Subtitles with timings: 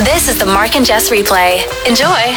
[0.00, 1.60] This is the Mark and Jess replay.
[1.86, 2.34] Enjoy.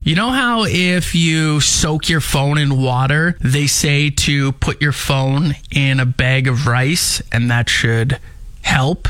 [0.00, 4.92] You know how if you soak your phone in water, they say to put your
[4.92, 8.18] phone in a bag of rice and that should
[8.62, 9.08] help?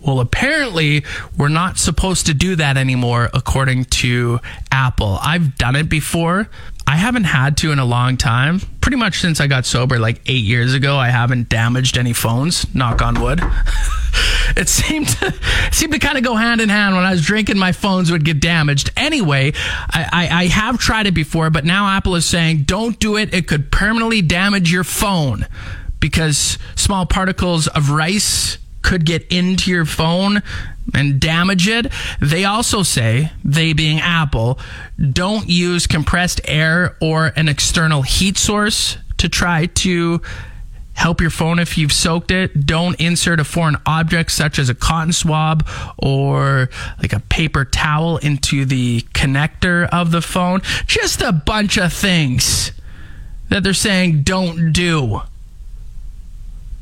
[0.00, 1.04] Well, apparently,
[1.36, 4.38] we're not supposed to do that anymore, according to
[4.70, 5.18] Apple.
[5.20, 6.48] I've done it before.
[6.86, 8.60] I haven't had to in a long time.
[8.80, 12.72] Pretty much since I got sober, like eight years ago, I haven't damaged any phones.
[12.74, 13.40] Knock on wood.
[14.56, 16.94] it seemed to, it seemed to kind of go hand in hand.
[16.94, 18.90] When I was drinking, my phones would get damaged.
[18.96, 23.16] Anyway, I, I, I have tried it before, but now Apple is saying don't do
[23.16, 23.32] it.
[23.32, 25.46] It could permanently damage your phone
[26.00, 30.42] because small particles of rice could get into your phone
[30.94, 31.86] and damage it.
[32.20, 34.58] They also say, they being Apple,
[34.98, 40.20] don't use compressed air or an external heat source to try to
[40.94, 42.66] help your phone if you've soaked it.
[42.66, 45.66] Don't insert a foreign object such as a cotton swab
[45.96, 50.60] or like a paper towel into the connector of the phone.
[50.86, 52.72] Just a bunch of things
[53.48, 55.22] that they're saying don't do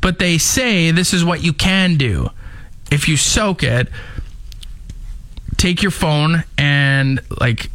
[0.00, 2.30] but they say this is what you can do.
[2.90, 3.88] If you soak it,
[5.56, 7.70] take your phone and like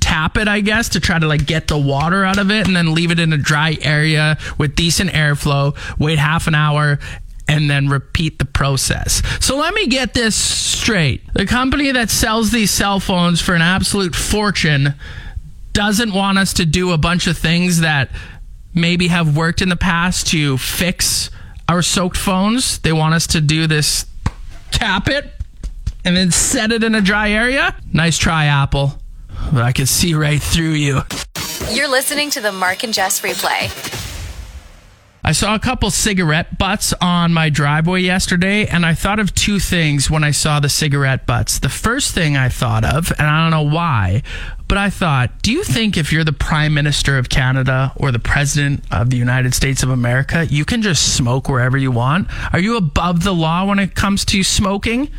[0.00, 2.74] tap it, I guess, to try to like get the water out of it and
[2.74, 6.98] then leave it in a dry area with decent airflow, wait half an hour
[7.46, 9.22] and then repeat the process.
[9.40, 11.22] So let me get this straight.
[11.34, 14.94] The company that sells these cell phones for an absolute fortune
[15.72, 18.10] doesn't want us to do a bunch of things that
[18.78, 21.30] maybe have worked in the past to fix
[21.68, 22.78] our soaked phones.
[22.78, 24.06] They want us to do this
[24.70, 25.32] tap it
[26.04, 27.74] and then set it in a dry area.
[27.92, 28.98] Nice try, Apple.
[29.52, 31.02] But I can see right through you.
[31.70, 33.97] You're listening to the Mark and Jess replay.
[35.28, 39.58] I saw a couple cigarette butts on my driveway yesterday, and I thought of two
[39.58, 41.58] things when I saw the cigarette butts.
[41.58, 44.22] The first thing I thought of, and I don't know why,
[44.68, 48.18] but I thought, do you think if you're the Prime Minister of Canada or the
[48.18, 52.28] President of the United States of America, you can just smoke wherever you want?
[52.54, 55.10] Are you above the law when it comes to smoking?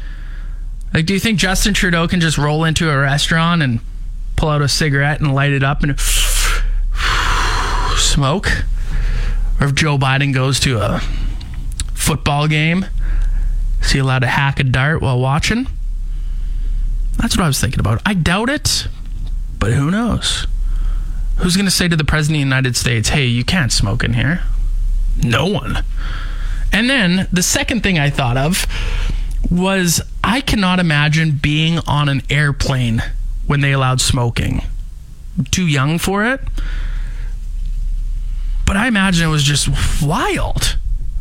[0.91, 3.79] Like, do you think Justin Trudeau can just roll into a restaurant and
[4.37, 5.99] pull out a cigarette and light it up and
[7.99, 8.47] smoke?
[9.59, 10.99] Or if Joe Biden goes to a
[11.93, 12.85] football game,
[13.81, 15.67] is he allowed to hack a dart while watching?
[17.17, 18.01] That's what I was thinking about.
[18.05, 18.87] I doubt it,
[19.59, 20.47] but who knows?
[21.37, 24.03] Who's going to say to the President of the United States, hey, you can't smoke
[24.03, 24.41] in here?
[25.21, 25.83] No one.
[26.71, 28.65] And then the second thing I thought of
[29.49, 33.03] was I cannot imagine being on an airplane
[33.47, 34.61] when they allowed smoking.
[35.51, 36.41] Too young for it
[38.69, 39.67] but I imagine it was just
[39.99, 40.77] wild.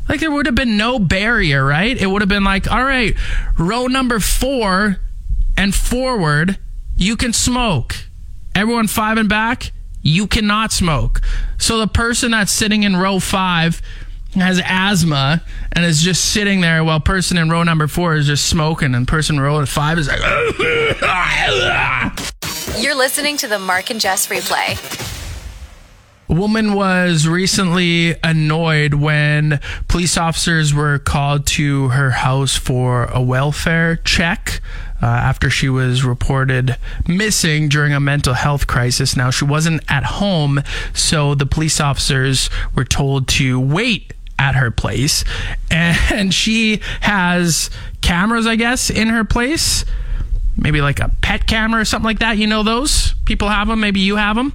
[0.07, 1.97] Like there would have been no barrier, right?
[1.97, 3.17] It would have been like, all right,
[3.57, 4.99] row number four
[5.57, 6.59] and forward,
[6.95, 7.97] you can smoke.
[8.55, 9.73] Everyone five and back,
[10.03, 11.23] you cannot smoke.
[11.57, 13.81] So the person that's sitting in row five
[14.35, 15.43] has asthma
[15.73, 19.09] and is just sitting there while person in row number four is just smoking and
[19.09, 20.21] person in row five is like
[22.79, 25.17] You're listening to the Mark and Jess replay.
[26.31, 33.23] A woman was recently annoyed when police officers were called to her house for a
[33.23, 34.61] welfare check.
[35.01, 39.17] Uh, after she was reported missing during a mental health crisis.
[39.17, 40.61] Now, she wasn't at home,
[40.93, 45.23] so the police officers were told to wait at her place.
[45.71, 47.71] And she has
[48.01, 49.85] cameras, I guess, in her place.
[50.57, 52.37] Maybe like a pet camera or something like that.
[52.37, 53.15] You know those?
[53.25, 53.79] People have them.
[53.79, 54.53] Maybe you have them.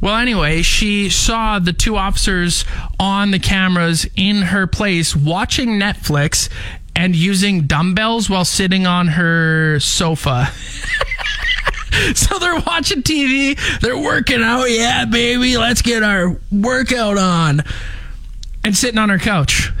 [0.00, 2.64] Well, anyway, she saw the two officers
[2.98, 6.48] on the cameras in her place watching Netflix
[6.96, 10.48] and using dumbbells while sitting on her sofa.
[12.14, 14.70] so they're watching TV, they're working out.
[14.70, 17.62] Yeah, baby, let's get our workout on.
[18.64, 19.68] And sitting on her couch.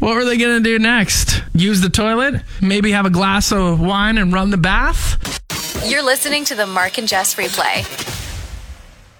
[0.00, 1.42] what were they going to do next?
[1.54, 2.42] Use the toilet?
[2.60, 5.43] Maybe have a glass of wine and run the bath?
[5.86, 7.84] You're listening to the Mark and Jess replay.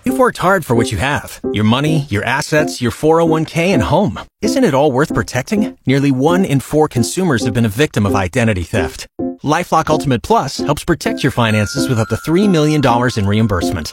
[0.04, 4.18] You've worked hard for what you have your money, your assets, your 401k, and home.
[4.40, 5.76] Isn't it all worth protecting?
[5.86, 9.06] Nearly one in four consumers have been a victim of identity theft.
[9.42, 12.82] Lifelock Ultimate Plus helps protect your finances with up to $3 million
[13.16, 13.92] in reimbursement.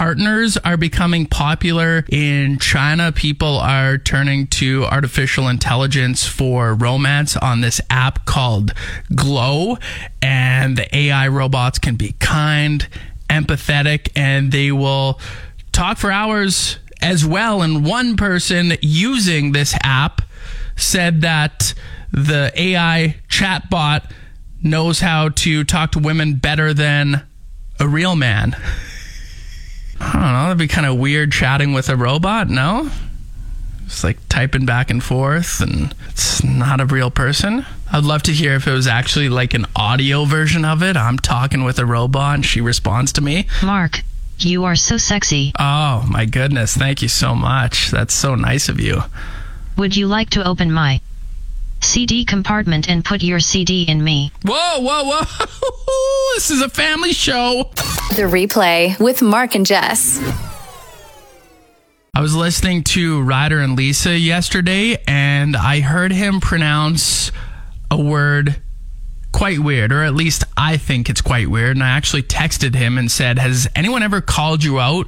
[0.00, 3.12] partners are becoming popular in China.
[3.12, 8.72] People are turning to artificial intelligence for romance on this app called
[9.14, 9.76] Glow.
[10.22, 12.88] And the AI robots can be kind,
[13.28, 15.20] empathetic, and they will
[15.70, 17.60] talk for hours as well.
[17.60, 20.22] And one person using this app
[20.76, 21.74] said that
[22.10, 24.10] the AI chatbot
[24.62, 27.26] knows how to talk to women better than
[27.78, 28.56] a real man.
[30.00, 30.42] I don't know.
[30.44, 32.90] That'd be kind of weird chatting with a robot, no?
[33.84, 37.66] It's like typing back and forth, and it's not a real person.
[37.92, 40.96] I'd love to hear if it was actually like an audio version of it.
[40.96, 43.48] I'm talking with a robot and she responds to me.
[43.64, 44.02] Mark,
[44.38, 45.52] you are so sexy.
[45.58, 46.76] Oh, my goodness.
[46.76, 47.90] Thank you so much.
[47.90, 49.02] That's so nice of you.
[49.76, 51.00] Would you like to open my
[51.80, 54.30] CD compartment and put your CD in me?
[54.44, 56.32] Whoa, whoa, whoa.
[56.34, 57.70] this is a family show.
[58.10, 60.18] The replay with Mark and Jess.
[62.12, 67.30] I was listening to Ryder and Lisa yesterday, and I heard him pronounce
[67.88, 68.60] a word
[69.32, 71.76] quite weird, or at least I think it's quite weird.
[71.76, 75.06] And I actually texted him and said, Has anyone ever called you out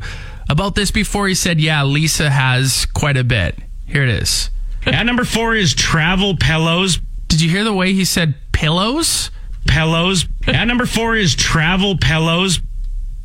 [0.48, 1.26] about this before?
[1.26, 3.58] He said, Yeah, Lisa has quite a bit.
[3.84, 4.48] Here it is.
[4.86, 6.98] At number four is travel pillows.
[7.26, 9.30] Did you hear the way he said pillows?
[9.66, 10.26] Pillows.
[10.46, 12.60] At number four is travel pillows.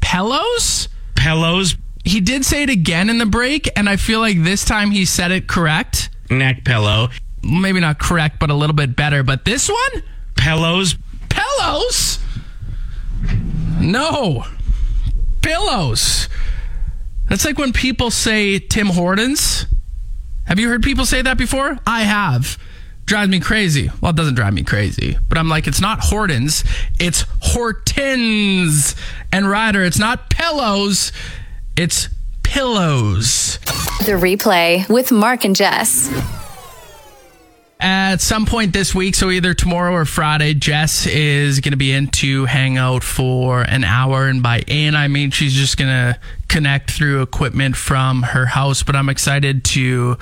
[0.09, 0.87] Pillows?
[1.15, 1.75] Pillows.
[2.05, 5.03] He did say it again in the break, and I feel like this time he
[5.03, 6.09] said it correct.
[6.29, 7.09] Neck pillow.
[7.43, 9.21] Maybe not correct, but a little bit better.
[9.21, 10.03] But this one?
[10.37, 10.95] Pillows.
[11.27, 12.19] Pillows?
[13.81, 14.45] No.
[15.41, 16.29] Pillows.
[17.27, 19.65] That's like when people say Tim Hortons.
[20.45, 21.79] Have you heard people say that before?
[21.85, 22.57] I have.
[23.07, 23.89] Drives me crazy.
[24.01, 26.65] Well, it doesn't drive me crazy, but I'm like, it's not Hortons,
[26.99, 28.95] it's Hortons.
[29.31, 31.13] And Ryder, it's not pillows,
[31.77, 32.09] it's
[32.43, 33.59] pillows.
[34.05, 36.11] The replay with Mark and Jess.
[37.79, 41.93] At some point this week, so either tomorrow or Friday, Jess is going to be
[41.93, 44.27] in to hang out for an hour.
[44.27, 46.19] And by in, I mean she's just going to
[46.49, 48.83] connect through equipment from her house.
[48.83, 50.17] But I'm excited to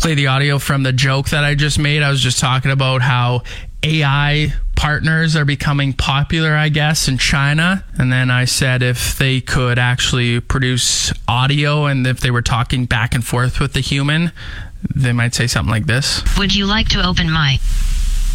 [0.00, 2.02] play the audio from the joke that I just made.
[2.02, 3.42] I was just talking about how
[3.82, 7.84] AI partners are becoming popular, I guess, in China.
[7.98, 12.86] And then I said if they could actually produce audio and if they were talking
[12.86, 14.32] back and forth with the human,
[14.94, 16.22] they might say something like this.
[16.38, 17.58] Would you like to open my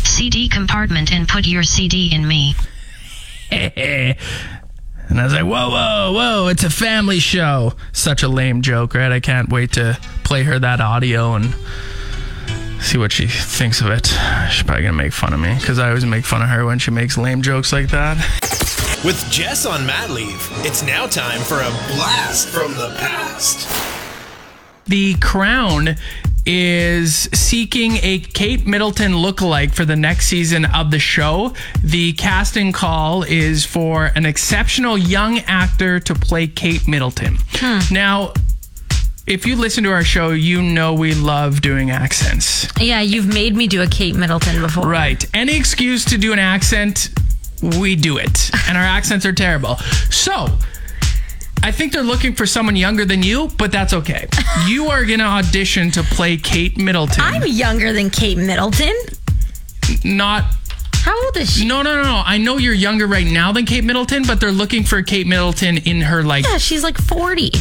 [0.04, 2.54] CD compartment and put your CD in me?
[3.50, 4.16] and
[5.10, 7.74] I was like, whoa, whoa, whoa, it's a family show.
[7.92, 9.12] Such a lame joke, right?
[9.12, 10.00] I can't wait to
[10.36, 11.56] play her that audio and
[12.82, 14.08] see what she thinks of it.
[14.52, 16.78] She's probably gonna make fun of me because I always make fun of her when
[16.78, 18.18] she makes lame jokes like that.
[19.06, 23.66] With Jess on mat leave, it's now time for a blast from the past.
[24.88, 25.96] The Crown
[26.46, 31.54] is seeking a Kate Middleton lookalike for the next season of the show.
[31.82, 37.38] The casting call is for an exceptional young actor to play Kate Middleton.
[37.54, 37.94] Hmm.
[37.94, 38.34] Now,
[39.28, 42.68] if you listen to our show, you know we love doing accents.
[42.80, 44.88] Yeah, you've made me do a Kate Middleton before.
[44.88, 45.26] Right.
[45.34, 47.10] Any excuse to do an accent,
[47.80, 48.52] we do it.
[48.68, 49.78] And our accents are terrible.
[50.12, 50.48] So,
[51.64, 54.28] I think they're looking for someone younger than you, but that's okay.
[54.68, 57.22] You are going to audition to play Kate Middleton.
[57.24, 58.94] I'm younger than Kate Middleton.
[60.04, 60.46] not
[60.94, 61.68] How old is she?
[61.68, 62.22] No, no, no, no.
[62.26, 65.78] I know you're younger right now than Kate Middleton, but they're looking for Kate Middleton
[65.80, 67.52] in her like Yeah, she's like 40.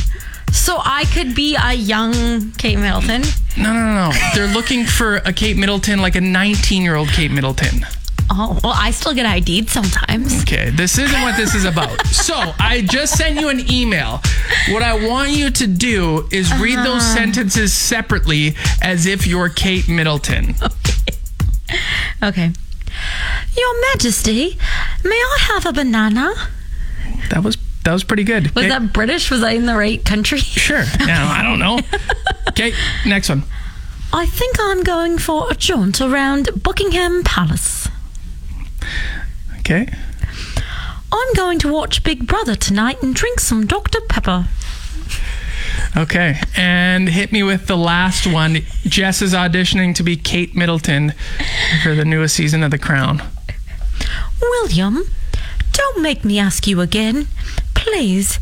[0.55, 3.23] So I could be a young Kate Middleton.
[3.59, 4.13] No, no, no, no.
[4.35, 7.85] They're looking for a Kate Middleton like a 19-year-old Kate Middleton.
[8.31, 10.43] Oh, well, I still get ID'd sometimes.
[10.43, 12.07] Okay, this isn't what this is about.
[12.07, 14.23] So I just sent you an email.
[14.71, 17.17] What I want you to do is read those uh-huh.
[17.17, 20.55] sentences separately as if you're Kate Middleton.
[22.23, 22.53] Okay.
[23.57, 24.57] Your Majesty,
[25.05, 26.33] may I have a banana?
[27.31, 28.55] That was that was pretty good.
[28.55, 29.31] Was that British?
[29.31, 30.39] Was I in the right country?
[30.39, 30.85] sure?
[31.01, 31.79] No, I don't know.
[32.49, 32.73] Okay,
[33.07, 33.43] next one.
[34.13, 37.89] I think I'm going for a jaunt around Buckingham Palace.
[39.61, 39.89] Okay,
[41.13, 44.01] I'm going to watch Big Brother tonight and drink some Dr.
[44.09, 44.47] Pepper.
[45.97, 48.59] Okay, and hit me with the last one.
[48.85, 51.13] Jess is auditioning to be Kate Middleton
[51.83, 53.23] for the newest season of The Crown.
[54.41, 55.03] William,
[55.73, 57.27] don't make me ask you again.
[57.85, 58.41] Please.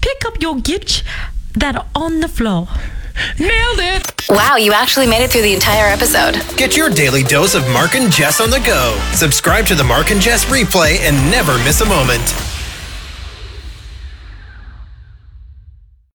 [0.00, 1.04] Pick up your gifts
[1.54, 2.66] that are on the floor.
[3.38, 4.28] Nailed it!
[4.28, 6.42] Wow, you actually made it through the entire episode.
[6.56, 8.98] Get your daily dose of Mark and Jess on the go.
[9.12, 12.49] Subscribe to the Mark and Jess replay and never miss a moment.